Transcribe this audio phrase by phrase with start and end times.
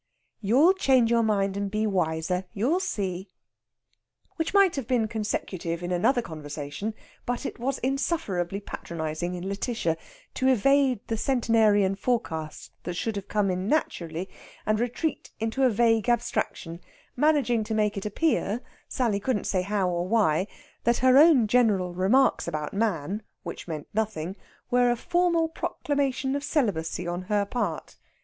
[0.41, 3.29] "You'll change your mind and be wiser you'll see."
[4.37, 6.95] Which might have been consecutive in another conversation.
[7.27, 9.95] But it was insufferably patronizing in Lætitia
[10.33, 14.27] to evade the centenarian forecast that should have come in naturally,
[14.65, 16.79] and retreat into a vague abstraction,
[17.15, 20.47] managing to make it appear (Sally couldn't say how or why)
[20.83, 24.35] that her own general remarks about man, which meant nothing,
[24.71, 27.97] were a formal proclamation of celibacy on her part.